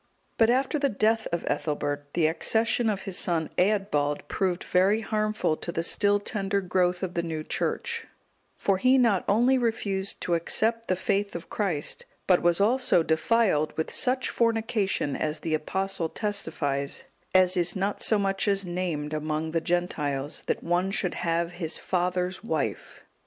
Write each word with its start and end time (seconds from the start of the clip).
But 0.39 0.49
after 0.49 0.79
the 0.79 0.89
death 0.89 1.27
of 1.31 1.43
Ethelbert, 1.45 2.11
the 2.15 2.25
accession 2.25 2.89
of 2.89 3.01
his 3.01 3.19
son 3.19 3.51
Eadbald 3.55 4.27
proved 4.27 4.63
very 4.63 5.01
harmful 5.01 5.55
to 5.57 5.71
the 5.71 5.83
still 5.83 6.19
tender 6.19 6.59
growth 6.59 7.03
of 7.03 7.13
the 7.13 7.21
new 7.21 7.43
Church; 7.43 8.07
for 8.57 8.77
he 8.79 8.97
not 8.97 9.23
only 9.27 9.59
refused 9.59 10.19
to 10.21 10.33
accept 10.33 10.87
the 10.87 10.95
faith 10.95 11.35
of 11.35 11.51
Christ, 11.51 12.07
but 12.25 12.41
was 12.41 12.59
also 12.59 13.03
defiled 13.03 13.77
with 13.77 13.93
such 13.93 14.31
fornication, 14.31 15.15
as 15.15 15.41
the 15.41 15.53
Apostle 15.53 16.09
testifies, 16.09 17.03
as 17.35 17.55
is 17.55 17.75
not 17.75 18.01
so 18.01 18.17
much 18.17 18.47
as 18.47 18.65
named 18.65 19.13
among 19.13 19.51
the 19.51 19.61
Gentiles, 19.61 20.41
that 20.47 20.63
one 20.63 20.89
should 20.89 21.13
have 21.13 21.51
his 21.51 21.77
father's 21.77 22.43
wife. 22.43 23.03